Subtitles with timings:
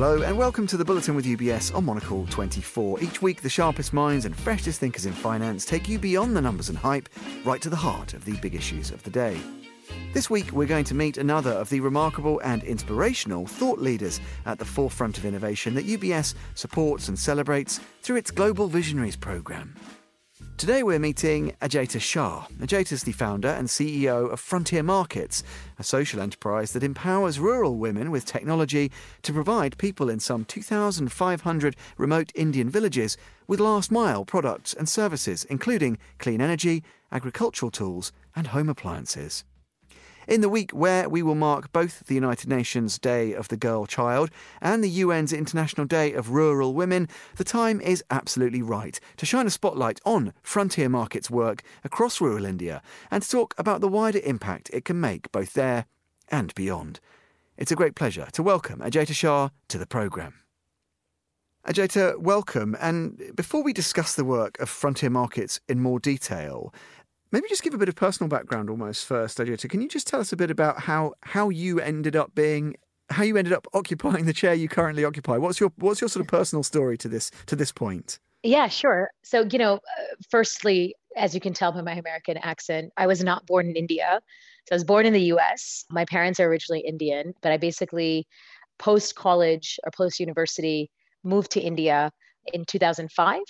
[0.00, 3.02] Hello and welcome to the Bulletin with UBS on Monocle 24.
[3.02, 6.68] Each week, the sharpest minds and freshest thinkers in finance take you beyond the numbers
[6.68, 7.08] and hype,
[7.44, 9.36] right to the heart of the big issues of the day.
[10.12, 14.60] This week, we're going to meet another of the remarkable and inspirational thought leaders at
[14.60, 19.74] the forefront of innovation that UBS supports and celebrates through its Global Visionaries programme.
[20.58, 22.44] Today we're meeting Ajaita Shah.
[22.58, 25.44] Ajaita is the founder and CEO of Frontier Markets,
[25.78, 28.90] a social enterprise that empowers rural women with technology
[29.22, 33.16] to provide people in some 2,500 remote Indian villages
[33.46, 39.44] with last mile products and services, including clean energy, agricultural tools, and home appliances.
[40.28, 43.86] In the week where we will mark both the United Nations Day of the Girl
[43.86, 49.24] Child and the UN's International Day of Rural Women, the time is absolutely right to
[49.24, 53.88] shine a spotlight on Frontier Market's work across rural India and to talk about the
[53.88, 55.86] wider impact it can make both there
[56.28, 57.00] and beyond.
[57.56, 60.34] It's a great pleasure to welcome Ajaita Shah to the programme.
[61.68, 62.76] Ajaita, welcome.
[62.80, 66.72] And before we discuss the work of Frontier Markets in more detail,
[67.30, 69.68] Maybe just give a bit of personal background almost first, Ajaita.
[69.68, 72.76] Can you just tell us a bit about how how you ended up being
[73.10, 75.36] how you ended up occupying the chair you currently occupy?
[75.36, 78.18] What's your what's your sort of personal story to this to this point?
[78.42, 79.10] Yeah, sure.
[79.24, 83.22] So, you know, uh, firstly, as you can tell by my American accent, I was
[83.22, 84.20] not born in India.
[84.68, 85.84] So I was born in the US.
[85.90, 88.26] My parents are originally Indian, but I basically
[88.78, 90.90] post college or post university
[91.24, 92.12] moved to India
[92.52, 93.40] in 2005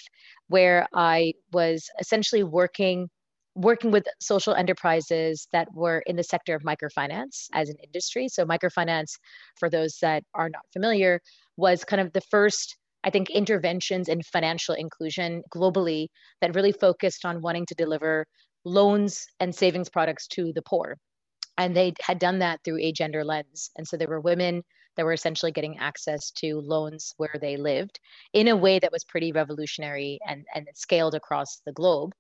[0.49, 3.11] where I was essentially working
[3.59, 8.29] working with social enterprises that were in the sector of microfinance as an industry.
[8.29, 9.19] So, microfinance,
[9.59, 11.21] for those that are not familiar,
[11.57, 16.07] was kind of the first, I think, interventions in financial inclusion globally
[16.41, 18.27] that really focused on wanting to deliver
[18.65, 20.97] loans and savings products to the poor.
[21.57, 23.71] And they had done that through a gender lens.
[23.77, 24.63] And so there were women
[24.97, 28.01] that were essentially getting access to loans where they lived
[28.33, 32.13] in a way that was pretty revolutionary and, and scaled across the globe.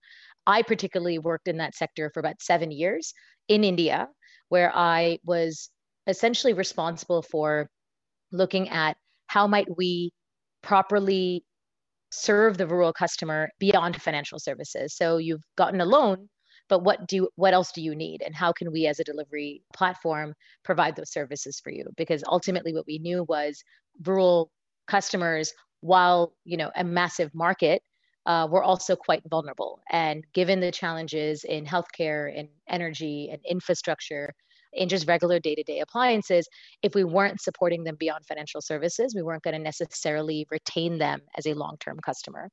[0.49, 3.13] I particularly worked in that sector for about seven years
[3.49, 4.09] in India,
[4.49, 5.69] where I was
[6.07, 7.69] essentially responsible for
[8.33, 10.11] looking at how might we
[10.63, 11.45] properly
[12.11, 14.97] serve the rural customer beyond financial services.
[14.97, 16.31] So you've gotten a loan,
[16.71, 19.63] but what do what else do you need and how can we as a delivery
[19.75, 20.33] platform
[20.65, 21.85] provide those services for you?
[21.99, 23.63] Because ultimately what we knew was
[24.03, 24.51] rural
[24.87, 27.83] customers while, you know, a massive market
[28.28, 29.81] uh, we're also quite vulnerable.
[29.91, 34.34] And given the challenges in healthcare and energy and infrastructure,
[34.75, 36.47] in just regular day to day appliances,
[36.83, 41.22] if we weren't supporting them beyond financial services, we weren't going to necessarily retain them
[41.38, 42.50] as a long term customer.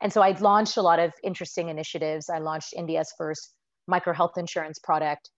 [0.00, 2.28] And so I launched a lot of interesting initiatives.
[2.28, 3.54] I launched India's first
[3.86, 5.30] micro health insurance product.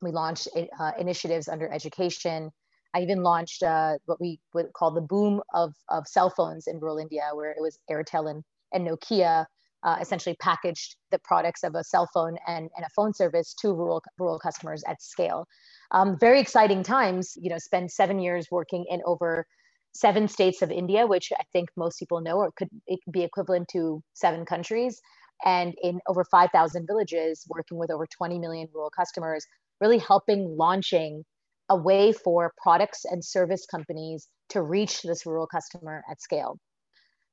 [0.00, 2.52] We launched uh, initiatives under education.
[2.94, 6.78] I even launched uh, what we would call the boom of, of cell phones in
[6.78, 9.46] rural India, where it was Airtel and and Nokia
[9.84, 13.68] uh, essentially packaged the products of a cell phone and, and a phone service to
[13.68, 15.46] rural, rural customers at scale.
[15.90, 19.46] Um, very exciting times, you know, spend seven years working in over
[19.92, 22.68] seven states of India, which I think most people know, or could
[23.10, 25.00] be equivalent to seven countries,
[25.44, 29.46] and in over 5,000 villages, working with over 20 million rural customers,
[29.80, 31.24] really helping launching
[31.68, 36.58] a way for products and service companies to reach this rural customer at scale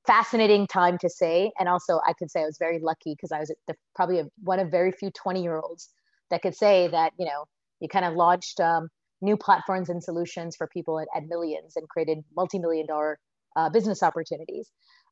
[0.08, 1.52] fascinating time to say.
[1.60, 4.26] And also, I could say I was very lucky because I was the, probably a,
[4.44, 5.90] one of very few 20 year olds
[6.30, 7.46] that could say that, you know,
[7.80, 8.90] you kind of launched um,
[9.22, 13.20] new platforms and solutions for people at, at millions and created multi million dollar
[13.56, 14.70] uh, business opportunities.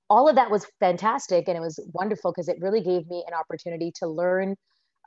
[0.09, 3.33] All of that was fantastic and it was wonderful because it really gave me an
[3.33, 4.55] opportunity to learn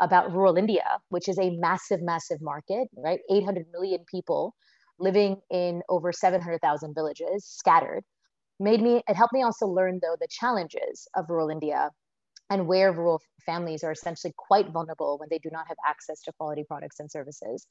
[0.01, 3.21] about rural India, which is a massive, massive market, right?
[3.31, 4.55] 800 million people
[4.99, 8.05] living in over 700,000 villages scattered
[8.63, 11.91] made me it helped me also learn though the challenges of rural india
[12.53, 16.33] and where rural families are essentially quite vulnerable when they do not have access to
[16.33, 17.67] quality products and services.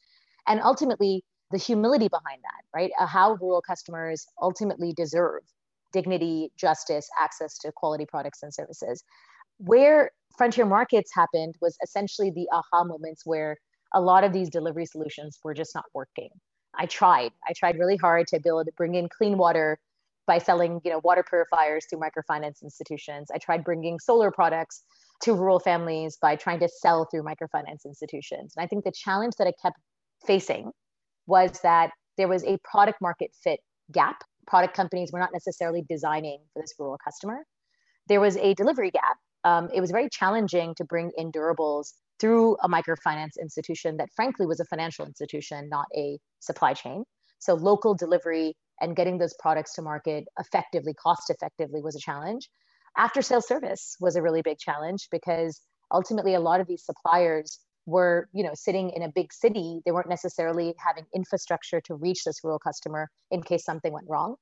[0.47, 2.91] And ultimately the humility behind that right?
[2.99, 5.41] Uh, how rural customers ultimately deserve
[5.93, 9.03] dignity justice access to quality products and services.
[9.57, 13.57] Where frontier markets happened was essentially the aha moments where
[13.93, 16.29] a lot of these delivery solutions were just not working.
[16.73, 17.33] I tried.
[17.47, 19.77] I tried really hard to build bring in clean water
[20.27, 23.29] by selling you know water purifiers to microfinance institutions.
[23.33, 24.83] I tried bringing solar products
[25.23, 28.53] to rural families by trying to sell through microfinance institutions.
[28.55, 29.77] And i think the challenge that i kept
[30.25, 30.71] facing
[31.27, 33.59] was that there was a product market fit
[33.91, 34.23] gap.
[34.47, 37.39] Product companies were not necessarily designing for this rural customer.
[38.07, 39.17] There was a delivery gap.
[39.43, 44.45] Um, it was very challenging to bring in durables through a microfinance institution that frankly
[44.45, 47.03] was a financial institution not a supply chain.
[47.39, 52.49] So local delivery and getting those products to market effectively, cost effectively was a challenge.
[52.97, 55.61] After sales service was a really big challenge because
[55.91, 59.81] ultimately a lot of these suppliers were you know sitting in a big city.
[59.85, 64.35] They weren't necessarily having infrastructure to reach this rural customer in case something went wrong.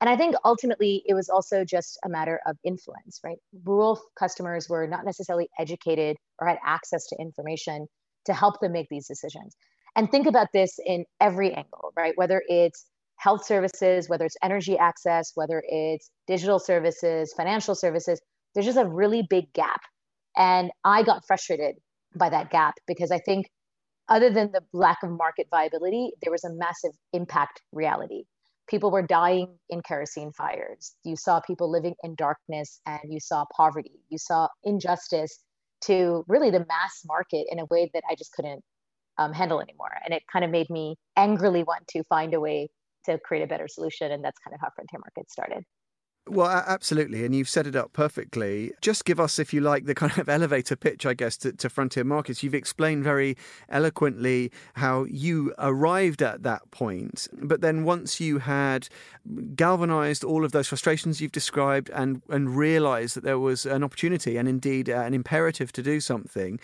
[0.00, 3.38] And i think ultimately it was also just a matter of influence right?
[3.64, 7.86] Rural customers were not necessarily educated or had access to information
[8.26, 9.54] to help them make these decisions.
[9.96, 12.14] And think about this in every angle right?
[12.16, 12.86] Whether it's
[13.20, 18.20] health services whether it's energy access whether it's digital services financial services
[18.54, 19.80] there's just a really big gap
[20.36, 21.76] and i got frustrated
[22.14, 23.46] by that gap because I think
[24.08, 28.24] other than the lack of market viability, there was a massive impact reality.
[28.68, 30.94] People were dying in kerosene fires.
[31.04, 34.00] You saw people living in darkness and you saw poverty.
[34.08, 35.38] You saw injustice
[35.82, 38.62] to really the mass market in a way that I just couldn't
[39.18, 39.90] um, handle anymore.
[40.04, 42.68] And it kind of made me angrily want to find a way
[43.06, 44.12] to create a better solution.
[44.12, 45.64] And that's kind of how Frontier Market started.
[46.28, 47.24] Well, absolutely.
[47.24, 48.72] And you've set it up perfectly.
[48.82, 51.68] Just give us, if you like, the kind of elevator pitch, I guess, to, to,
[51.68, 52.42] Frontier Markets.
[52.42, 53.36] You've explained very
[53.68, 57.26] eloquently how you arrived at that point.
[57.32, 58.88] But then once you had
[59.56, 64.36] galvanized all of those frustrations you've described and, and realized that there was an opportunity
[64.36, 66.60] and indeed uh, an imperative to do something,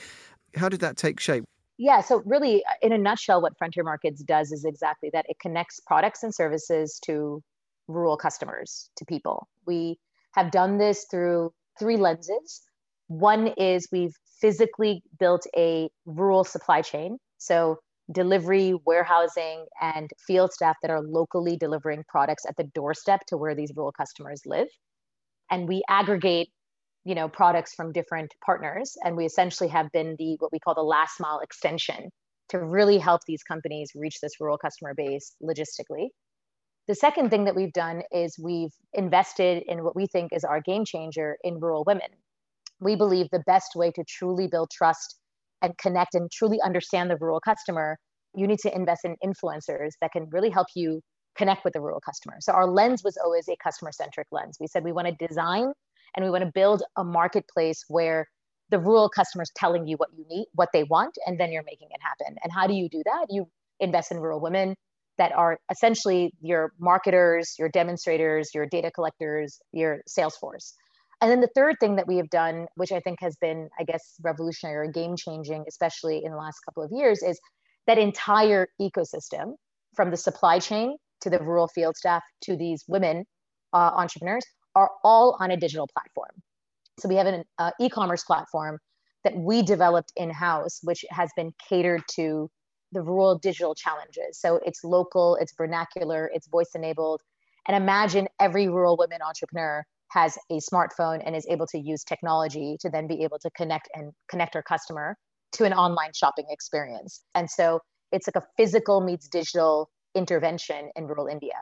[0.54, 1.44] how did that take shape?
[1.78, 5.38] Yeah, so really, uh, in a nutshell, what Frontier Markets does is exactly that it
[5.40, 7.42] connects products and services to
[7.86, 9.48] rural customers to people.
[9.66, 9.98] We
[10.32, 12.62] have done this through three lenses.
[13.08, 17.18] One is we've physically built a rural supply chain.
[17.38, 17.78] So,
[18.12, 23.54] delivery, warehousing, and field staff that are locally delivering products at the doorstep to where
[23.54, 24.68] these rural customers live.
[25.50, 26.50] And we aggregate
[27.06, 30.74] you know products from different partners and we essentially have been the what we call
[30.74, 32.10] the last mile extension
[32.48, 36.08] to really help these companies reach this rural customer base logistically
[36.88, 40.60] the second thing that we've done is we've invested in what we think is our
[40.60, 42.08] game changer in rural women.
[42.80, 45.18] We believe the best way to truly build trust
[45.62, 47.98] and connect and truly understand the rural customer,
[48.34, 51.00] you need to invest in influencers that can really help you
[51.36, 52.36] connect with the rural customer.
[52.40, 54.56] So our lens was always a customer centric lens.
[54.60, 55.72] We said we want to design
[56.16, 58.26] and we want to build a marketplace where
[58.70, 61.88] the rural customers telling you what you need, what they want, and then you're making
[61.90, 62.36] it happen.
[62.42, 63.26] And how do you do that?
[63.30, 63.48] You
[63.78, 64.74] invest in rural women,
[65.18, 70.74] that are essentially your marketers, your demonstrators, your data collectors, your sales force.
[71.20, 73.84] And then the third thing that we have done, which I think has been, I
[73.84, 77.40] guess, revolutionary or game changing, especially in the last couple of years, is
[77.86, 79.54] that entire ecosystem
[79.94, 83.24] from the supply chain to the rural field staff to these women
[83.72, 84.44] uh, entrepreneurs
[84.76, 86.30] are all on a digital platform.
[87.00, 88.78] So we have an uh, e commerce platform
[89.24, 92.48] that we developed in house, which has been catered to
[92.92, 94.38] the rural digital challenges.
[94.38, 97.22] So it's local, it's vernacular, it's voice enabled.
[97.66, 102.76] And imagine every rural women entrepreneur has a smartphone and is able to use technology
[102.80, 105.16] to then be able to connect and connect her customer
[105.52, 107.24] to an online shopping experience.
[107.34, 107.80] And so
[108.12, 111.54] it's like a physical meets digital intervention in rural India.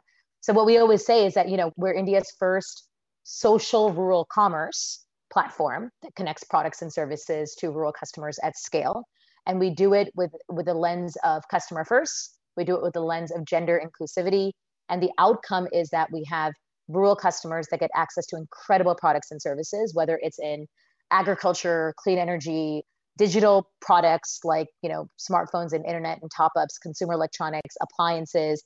[0.42, 2.86] So what we always say is that, you know, we're India's first
[3.24, 9.04] social rural commerce platform that connects products and services to rural customers at scale.
[9.46, 12.38] And we do it with with a lens of customer first.
[12.56, 14.52] We do it with the lens of gender inclusivity.
[14.88, 16.52] And the outcome is that we have
[16.88, 20.66] rural customers that get access to incredible products and services whether it's in
[21.10, 22.82] agriculture clean energy
[23.16, 28.62] digital products like you know smartphones and internet and top-ups consumer electronics appliances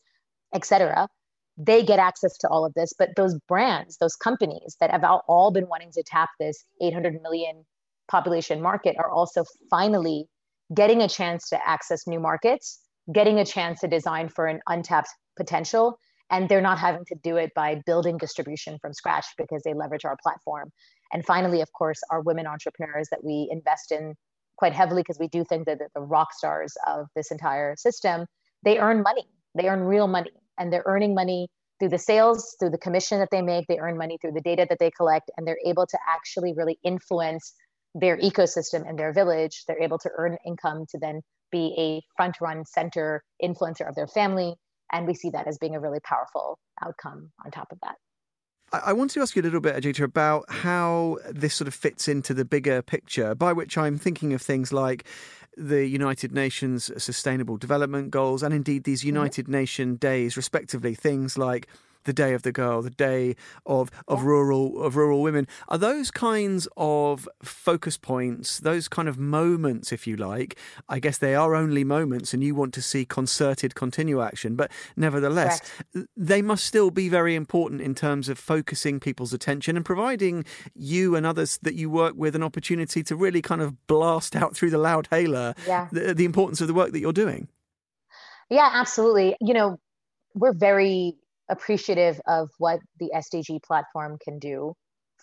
[0.55, 1.07] etc
[1.59, 5.51] they get access to all of this but those brands those companies that have all
[5.51, 7.65] been wanting to tap this 800 million
[8.09, 10.27] population market are also finally
[10.75, 12.81] getting a chance to access new markets,
[13.13, 15.99] getting a chance to design for an untapped potential.
[16.31, 20.05] And they're not having to do it by building distribution from scratch because they leverage
[20.05, 20.71] our platform.
[21.11, 24.15] And finally, of course, our women entrepreneurs that we invest in
[24.59, 28.27] quite heavily because we do think that the rock stars of this entire system,
[28.63, 29.25] they earn money.
[29.55, 30.33] They earn real money.
[30.59, 31.49] And they're earning money
[31.79, 33.67] through the sales, through the commission that they make.
[33.69, 35.31] They earn money through the data that they collect.
[35.37, 37.55] And they're able to actually really influence
[37.95, 42.37] their ecosystem and their village, they're able to earn income to then be a front
[42.41, 44.55] run center influencer of their family.
[44.93, 47.97] And we see that as being a really powerful outcome on top of that.
[48.73, 52.07] I want to ask you a little bit, Ajaita, about how this sort of fits
[52.07, 55.05] into the bigger picture, by which I'm thinking of things like
[55.57, 59.05] the United Nations Sustainable Development Goals and indeed these.
[59.05, 59.53] United mm-hmm.
[59.53, 61.67] Nation days, respectively, things like
[62.09, 63.37] the Day of the Girl, the Day
[63.67, 64.27] of of yeah.
[64.27, 65.47] rural of rural women.
[65.69, 70.59] Are those kinds of focus points, those kind of moments, if you like?
[70.89, 74.57] I guess they are only moments, and you want to see concerted, continue action.
[74.57, 75.61] But nevertheless,
[75.93, 76.09] Correct.
[76.17, 81.15] they must still be very important in terms of focusing people's attention and providing you
[81.15, 84.71] and others that you work with an opportunity to really kind of blast out through
[84.71, 85.89] the loud hailer yeah.
[85.93, 87.49] the, the importance of the work that you're doing.
[88.49, 89.37] Yeah, absolutely.
[89.43, 89.79] You know,
[90.35, 94.75] we're very appreciative of what the SDG platform can do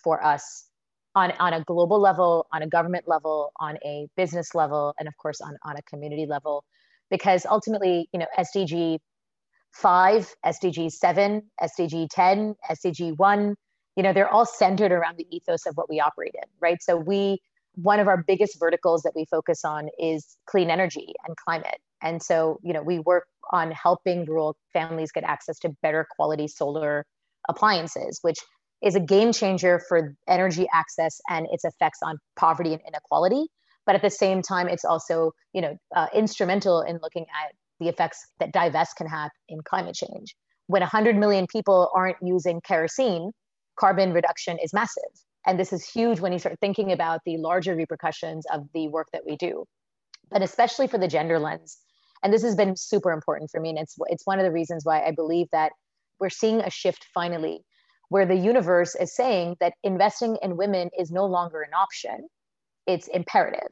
[0.02, 0.66] for us
[1.14, 5.16] on, on a global level, on a government level, on a business level, and of
[5.16, 6.64] course on, on a community level.
[7.10, 8.98] Because ultimately, you know, SDG
[9.72, 13.54] 5, SDG 7, SDG 10, SDG 1,
[13.96, 16.82] you know, they're all centered around the ethos of what we operate in, right?
[16.82, 17.38] So we
[17.76, 21.78] one of our biggest verticals that we focus on is clean energy and climate.
[22.02, 26.48] And so, you know, we work on helping rural families get access to better quality
[26.48, 27.04] solar
[27.48, 28.38] appliances, which
[28.82, 33.46] is a game changer for energy access and its effects on poverty and inequality.
[33.86, 37.88] But at the same time, it's also, you know, uh, instrumental in looking at the
[37.88, 40.34] effects that divest can have in climate change.
[40.66, 43.30] When 100 million people aren't using kerosene,
[43.78, 45.04] carbon reduction is massive.
[45.46, 49.06] And this is huge when you start thinking about the larger repercussions of the work
[49.12, 49.64] that we do.
[50.28, 51.78] But especially for the gender lens,
[52.22, 54.84] and this has been super important for me and it's it's one of the reasons
[54.84, 55.72] why i believe that
[56.20, 57.60] we're seeing a shift finally
[58.08, 62.28] where the universe is saying that investing in women is no longer an option
[62.86, 63.68] it's imperative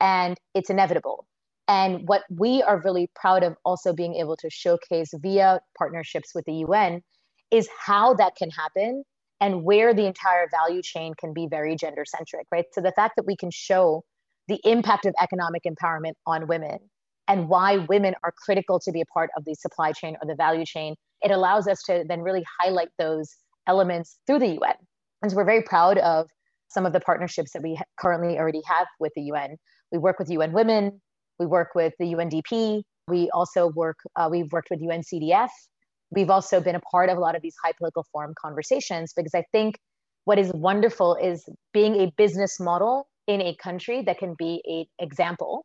[0.00, 1.26] and it's inevitable
[1.68, 6.44] and what we are really proud of also being able to showcase via partnerships with
[6.44, 7.02] the UN
[7.50, 9.02] is how that can happen
[9.40, 12.66] and where the entire value chain can be very gender centric, right?
[12.72, 14.02] So the fact that we can show
[14.48, 16.78] the impact of economic empowerment on women
[17.28, 20.34] and why women are critical to be a part of the supply chain or the
[20.34, 23.34] value chain, it allows us to then really highlight those
[23.66, 24.74] elements through the UN.
[25.22, 26.28] And so we're very proud of
[26.68, 29.56] some of the partnerships that we currently already have with the UN.
[29.92, 31.00] We work with UN Women,
[31.38, 35.48] we work with the UNDP, we also work, uh, we've worked with UNCDF.
[36.10, 39.34] We've also been a part of a lot of these high political forum conversations because
[39.34, 39.76] I think
[40.24, 45.04] what is wonderful is being a business model in a country that can be an
[45.04, 45.64] example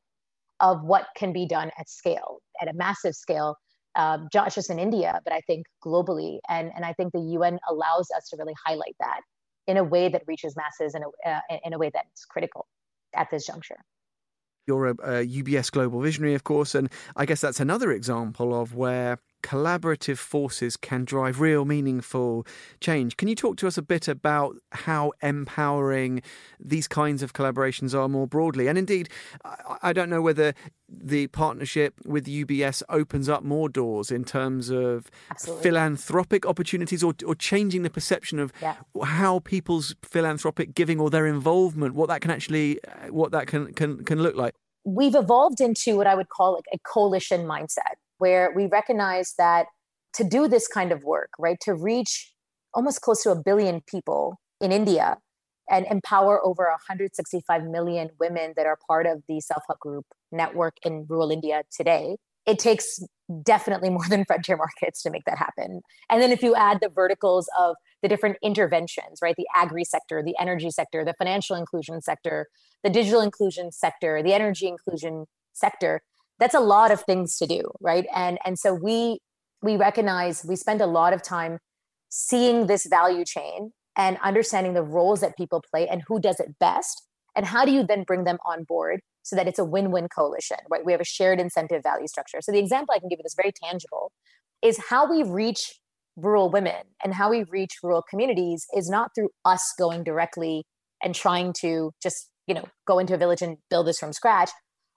[0.61, 3.55] of what can be done at scale, at a massive scale,
[3.95, 6.39] um, not just in India, but I think globally.
[6.49, 9.21] And, and I think the UN allows us to really highlight that
[9.67, 12.67] in a way that reaches masses in a, uh, in a way that's critical
[13.15, 13.77] at this juncture.
[14.67, 18.75] You're a, a UBS Global Visionary, of course, and I guess that's another example of
[18.75, 22.45] where collaborative forces can drive real meaningful
[22.79, 23.17] change.
[23.17, 26.21] Can you talk to us a bit about how empowering
[26.59, 28.67] these kinds of collaborations are more broadly?
[28.67, 29.09] And indeed,
[29.81, 30.53] I don't know whether
[30.87, 35.63] the partnership with UBS opens up more doors in terms of Absolutely.
[35.63, 38.75] philanthropic opportunities or, or changing the perception of yeah.
[39.03, 43.73] how people's philanthropic giving or their involvement, what that can actually, uh, what that can,
[43.73, 44.53] can, can look like.
[44.83, 49.65] We've evolved into what I would call like a coalition mindset where we recognize that
[50.13, 52.31] to do this kind of work, right, to reach
[52.71, 55.17] almost close to a billion people in India
[55.71, 60.75] and empower over 165 million women that are part of the self help group network
[60.85, 62.99] in rural India today, it takes
[63.43, 65.81] definitely more than frontier markets to make that happen.
[66.07, 70.21] And then if you add the verticals of the different interventions, right, the agri sector,
[70.23, 72.49] the energy sector, the financial inclusion sector,
[72.83, 76.01] the digital inclusion sector, the energy inclusion sector,
[76.41, 78.05] that's a lot of things to do right?
[78.13, 79.19] And and so we
[79.61, 81.59] we recognize we spend a lot of time
[82.09, 86.57] seeing this value chain and understanding the roles that people play and who does it
[86.59, 87.03] best
[87.35, 90.57] and how do you then bring them on board so that it's a win-win coalition
[90.69, 90.83] right?
[90.83, 92.39] We have a shared incentive value structure.
[92.41, 94.11] So the example i can give you that's very tangible
[94.61, 95.79] is how we reach
[96.17, 100.65] rural women and how we reach rural communities is not through us going directly
[101.03, 104.49] and trying to just you know go into a village and build this from scratch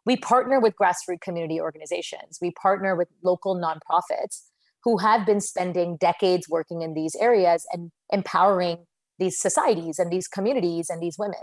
[0.06, 2.38] we partner with grassroots community organizations.
[2.40, 4.42] We partner with local nonprofits
[4.82, 8.84] who have been spending decades working in these areas and empowering
[9.18, 11.40] these societies and these communities and these women.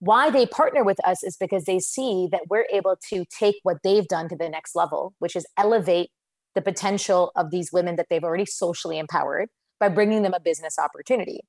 [0.00, 3.76] Why they partner with us is because they see that we're able to take what
[3.84, 6.10] they've done to the next level, which is elevate
[6.54, 10.76] the potential of these women that they've already socially empowered by bringing them a business
[10.78, 11.40] opportunity.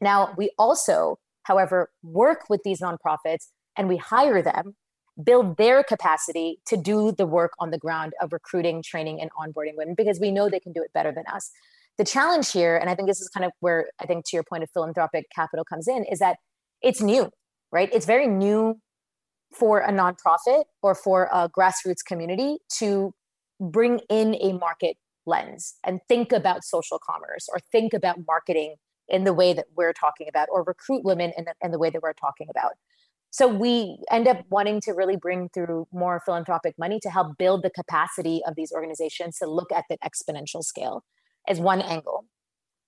[0.00, 4.76] Now, we also, however, work with these nonprofits and we hire them
[5.22, 9.76] build their capacity to do the work on the ground of recruiting, training, and onboarding
[9.76, 11.50] women because we know they can do it better than us.
[11.98, 14.42] The challenge here, and I think this is kind of where I think to your
[14.42, 16.38] point of philanthropic capital comes in, is that
[16.82, 17.30] it's new,
[17.70, 17.88] right?
[17.92, 18.80] It's very new
[19.52, 23.14] for a nonprofit or for a grassroots community to
[23.60, 28.74] bring in a market lens and think about social commerce or think about marketing
[29.08, 31.90] in the way that we're talking about or recruit women in the, in the way
[31.90, 32.72] that we're talking about
[33.34, 37.64] so we end up wanting to really bring through more philanthropic money to help build
[37.64, 41.02] the capacity of these organizations to look at the exponential scale
[41.48, 42.26] as one angle.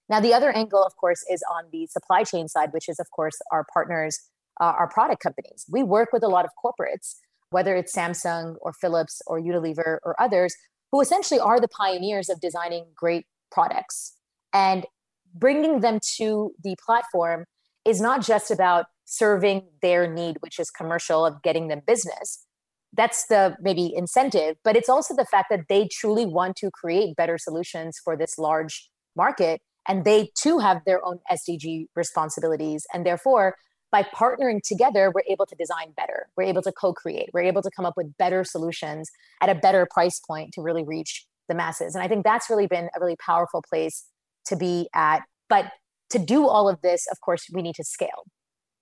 [0.09, 3.09] Now the other angle of course is on the supply chain side which is of
[3.11, 4.21] course our partners
[4.61, 5.67] uh, our product companies.
[5.69, 7.17] We work with a lot of corporates
[7.51, 10.55] whether it's samsung or philips or unilever or others
[10.93, 14.15] who essentially are the pioneers of designing great products.
[14.53, 14.87] And
[15.35, 17.47] bringing them to the platform
[17.85, 22.45] is not just about serving their need, which is commercial of getting them business.
[22.93, 27.17] That's the maybe incentive, but it's also the fact that they truly want to create
[27.17, 29.61] better solutions for this large market.
[29.89, 32.87] And they too have their own SDG responsibilities.
[32.93, 33.55] And therefore,
[33.93, 36.27] by partnering together, we're able to design better.
[36.37, 37.31] We're able to co create.
[37.33, 39.11] We're able to come up with better solutions
[39.41, 41.95] at a better price point to really reach the masses.
[41.95, 44.05] And I think that's really been a really powerful place
[44.47, 45.23] to be at.
[45.49, 45.67] But
[46.11, 48.25] to do all of this, of course, we need to scale.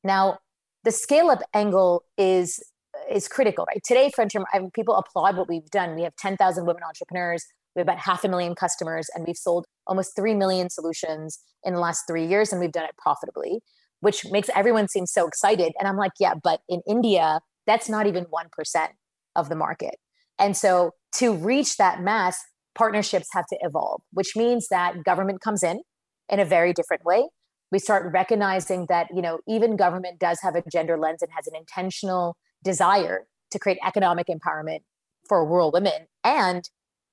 [0.04, 0.38] Now,
[0.84, 2.62] the scale up angle is
[3.10, 3.82] is critical, right?
[3.84, 5.94] Today, French, I mean, people applaud what we've done.
[5.94, 7.44] We have 10,000 women entrepreneurs.
[7.74, 11.74] We have about half a million customers, and we've sold almost 3 million solutions in
[11.74, 13.60] the last three years, and we've done it profitably,
[14.00, 15.72] which makes everyone seem so excited.
[15.78, 18.88] And I'm like, yeah, but in India, that's not even 1%
[19.34, 19.96] of the market.
[20.38, 22.38] And so to reach that mass,
[22.74, 25.80] partnerships have to evolve, which means that government comes in
[26.28, 27.28] in a very different way.
[27.74, 31.48] We start recognizing that, you know, even government does have a gender lens and has
[31.48, 34.82] an intentional desire to create economic empowerment
[35.28, 36.62] for rural women and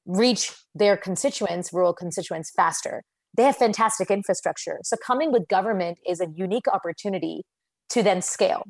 [0.06, 3.02] reach their constituents, rural constituents, faster.
[3.36, 4.78] They have fantastic infrastructure.
[4.84, 7.42] So coming with government is a unique opportunity
[7.90, 8.66] to then scale.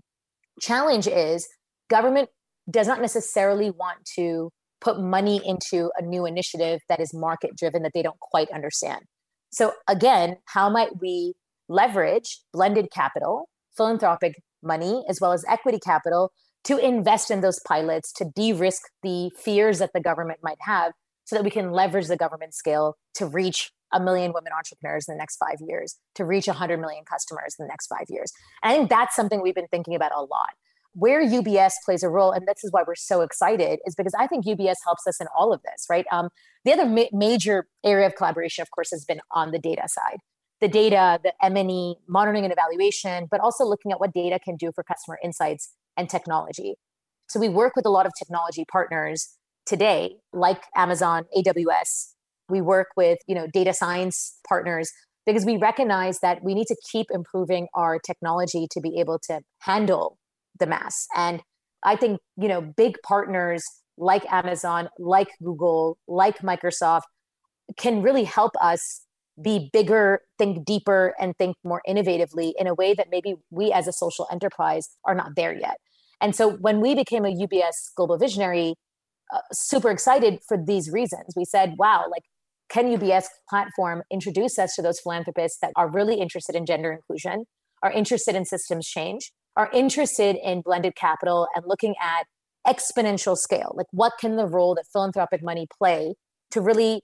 [0.62, 1.50] Challenge is
[1.90, 2.30] government
[2.70, 7.84] does not necessarily want to put money into a new initiative that is market driven
[7.84, 9.02] that they don't quite understand.
[9.52, 11.34] So, again, how might we
[11.72, 16.32] leverage blended capital, philanthropic money, as well as equity capital
[16.64, 20.94] to invest in those pilots to de risk the fears that the government might have
[21.24, 25.16] so that we can leverage the government scale to reach a million women entrepreneurs in
[25.16, 28.32] the next five years, to reach 100 million customers in the next five years.
[28.64, 30.52] And I think that's something we've been thinking about a lot
[30.94, 34.28] where UBS plays a role, and this is why we're so excited, is because I
[34.28, 36.06] think UBS helps us in all of this, right?
[36.12, 36.30] Um,
[36.66, 40.18] the other ma- major area of collaboration, of course, has been on the data side.
[40.62, 44.72] The data, the M&E, monitoring and evaluation, but also looking at what data can do
[44.74, 46.76] for customer insights and technology.
[47.30, 52.14] So we work with a lot of technology partners today, like Amazon, AWS.
[52.50, 54.92] We work with, you know, data science partners
[55.26, 59.42] because we recognize that we need to keep improving our technology to be able to
[59.60, 60.18] handle
[60.60, 61.08] the mass.
[61.16, 61.42] And
[61.84, 63.64] I think, you know, big partners
[63.98, 67.04] like Amazon, like Google, like Microsoft
[67.78, 69.02] can really help us
[69.42, 73.88] be bigger, think deeper, and think more innovatively in a way that maybe we as
[73.88, 75.78] a social enterprise are not there yet.
[76.20, 78.76] And so when we became a UBS Global Visionary,
[79.34, 81.34] uh, super excited for these reasons.
[81.36, 82.24] We said, wow, like,
[82.70, 87.46] can UBS platform introduce us to those philanthropists that are really interested in gender inclusion,
[87.82, 92.26] are interested in systems change, are interested in blended capital and looking at
[92.68, 96.14] exponential scale like what can the role that philanthropic money play
[96.52, 97.02] to really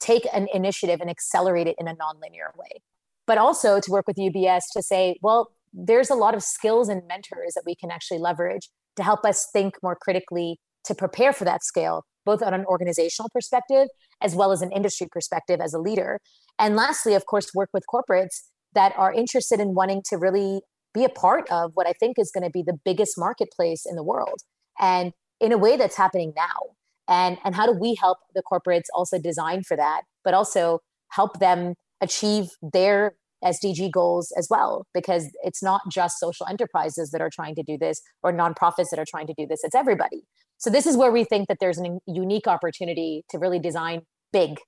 [0.00, 2.80] take an initiative and accelerate it in a nonlinear way
[3.26, 7.02] but also to work with ubs to say well there's a lot of skills and
[7.06, 11.44] mentors that we can actually leverage to help us think more critically to prepare for
[11.44, 13.88] that scale both on an organizational perspective
[14.20, 16.18] as well as an industry perspective as a leader
[16.58, 18.42] and lastly of course work with corporates
[18.74, 20.60] that are interested in wanting to really
[20.92, 23.96] be a part of what I think is going to be the biggest marketplace in
[23.96, 24.40] the world.
[24.78, 26.74] And in a way that's happening now.
[27.08, 31.40] And, and how do we help the corporates also design for that, but also help
[31.40, 34.86] them achieve their SDG goals as well?
[34.94, 38.98] Because it's not just social enterprises that are trying to do this or nonprofits that
[38.98, 40.22] are trying to do this, it's everybody.
[40.58, 44.58] So, this is where we think that there's a unique opportunity to really design big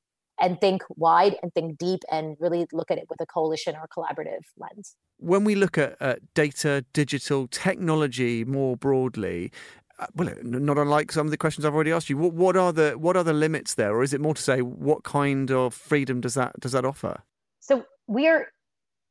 [0.41, 3.87] and think wide and think deep and really look at it with a coalition or
[3.97, 4.97] collaborative lens.
[5.19, 9.53] When we look at uh, data, digital, technology more broadly,
[10.03, 12.73] Uh, well, not unlike some of the questions I've already asked you, what, what are
[12.73, 15.75] the what are the limits there, or is it more to say what kind of
[15.75, 17.23] freedom does that does that offer?
[17.61, 18.49] So we are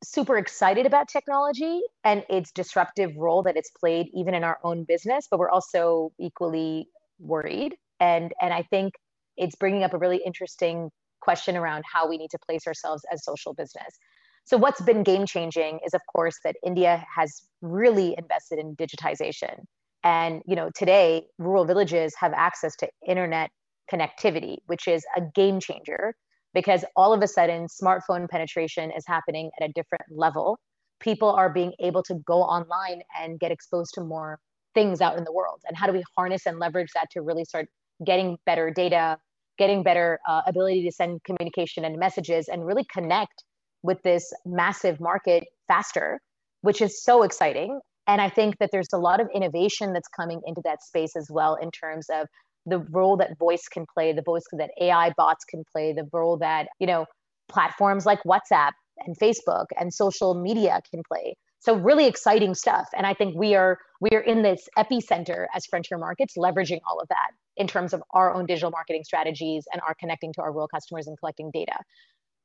[0.04, 4.84] super excited about technology and its disruptive role that it's played even in our own
[4.84, 8.92] business, but we're also equally worried and and I think
[9.38, 13.24] it's bringing up a really interesting question around how we need to place ourselves as
[13.24, 13.96] social business.
[14.44, 19.64] So what's been game changing is of course that India has really invested in digitization.
[20.04, 23.50] And you know, today rural villages have access to internet
[23.92, 26.14] connectivity, which is a game changer
[26.54, 30.58] because all of a sudden smartphone penetration is happening at a different level.
[31.00, 34.38] People are being able to go online and get exposed to more
[34.74, 35.60] things out in the world.
[35.66, 37.68] And how do we harness and leverage that to really start
[38.04, 39.18] getting better data,
[39.58, 43.44] getting better uh, ability to send communication and messages, and really connect
[43.82, 46.20] with this massive market faster,
[46.62, 47.80] which is so exciting.
[48.12, 51.28] And I think that there's a lot of innovation that's coming into that space as
[51.30, 52.26] well in terms of
[52.66, 56.36] the role that voice can play, the voice that AI bots can play, the role
[56.36, 57.06] that, you know,
[57.48, 61.36] platforms like WhatsApp and Facebook and social media can play.
[61.60, 62.86] So really exciting stuff.
[62.94, 67.00] And I think we are we are in this epicenter as frontier markets, leveraging all
[67.00, 70.52] of that in terms of our own digital marketing strategies and our connecting to our
[70.52, 71.78] rural customers and collecting data.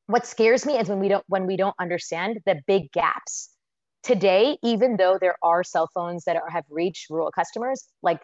[0.06, 3.50] What scares me is when we don't when we don't understand the big gaps.
[4.08, 8.22] Today, even though there are cell phones that are, have reached rural customers, like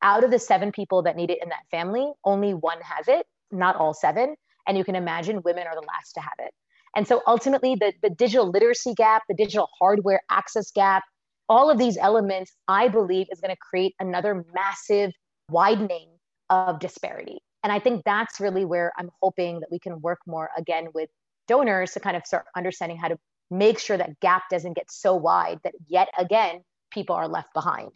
[0.00, 3.26] out of the seven people that need it in that family, only one has it,
[3.52, 4.36] not all seven.
[4.66, 6.50] And you can imagine women are the last to have it.
[6.96, 11.04] And so ultimately, the, the digital literacy gap, the digital hardware access gap,
[11.46, 15.12] all of these elements, I believe, is going to create another massive
[15.50, 16.08] widening
[16.48, 17.40] of disparity.
[17.62, 21.10] And I think that's really where I'm hoping that we can work more again with
[21.48, 23.18] donors to kind of start understanding how to
[23.50, 27.90] make sure that gap doesn't get so wide that yet again people are left behind.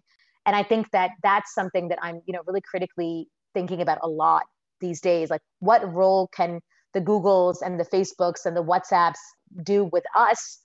[0.47, 4.09] And i think that that's something that i'm you know really critically thinking about a
[4.09, 4.45] lot
[4.81, 5.31] these days.
[5.31, 6.61] Like what role can
[6.93, 9.21] the googles and the facebooks and the whatsapps
[9.63, 10.59] do with us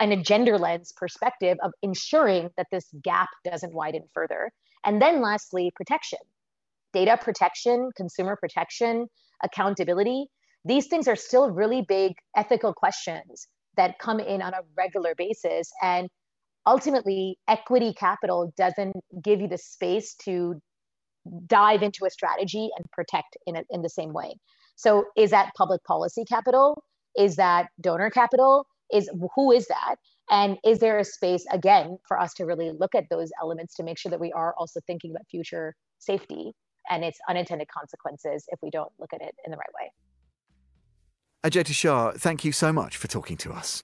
[0.00, 4.52] in a gender lens perspective of ensuring that this gap doesn't widen further?
[4.84, 6.20] And then lastly protection.
[6.92, 9.06] Data protection consumer protection
[9.42, 10.26] accountability.
[10.64, 15.70] These things are still really big ethical questions that come in on a regular basis.
[15.82, 16.08] And
[16.66, 20.60] ultimately equity capital doesn't give you the space to
[21.46, 24.34] dive into a strategy and protect in, a, in the same way.
[24.76, 26.82] So is that public policy capital?
[27.16, 28.66] Is that donor capital?
[28.92, 29.96] Is who is that?
[30.30, 33.82] And is there a space again for us to really look at those elements to
[33.82, 36.52] make sure that we are also thinking about future safety
[36.90, 39.90] and its unintended consequences if we don't look at it in the right way
[41.44, 43.82] Ajaita Shah, thank you so much for talking to us.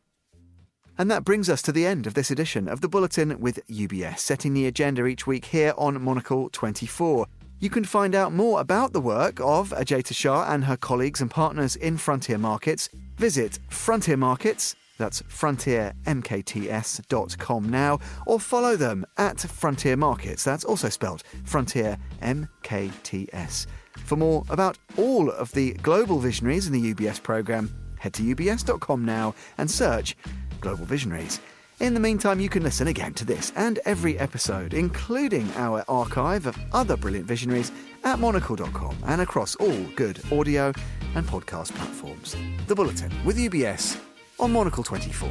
[0.97, 4.21] And that brings us to the end of this edition of the Bulletin with UBS,
[4.21, 7.27] setting the agenda each week here on Monocle 24.
[7.59, 11.29] You can find out more about the work of Ajaita Shah and her colleagues and
[11.29, 12.91] partners in Frontier Markets.
[13.17, 21.25] Visit Frontier Markets, that's frontiermkts.com now, or follow them at Frontier Markets, that's also spelled
[21.45, 23.67] Frontier MKTS.
[24.09, 29.05] For more about all of the global visionaries in the UBS programme, head to ubs.com
[29.05, 30.17] now and search
[30.63, 31.41] Global Visionaries.
[31.81, 36.47] In the meantime, you can listen again to this and every episode, including our archive
[36.47, 37.71] of other brilliant visionaries
[38.03, 40.73] at monocle.com and across all good audio
[41.15, 42.35] and podcast platforms.
[42.67, 44.01] The Bulletin with UBS
[44.41, 45.29] on Monocle 24.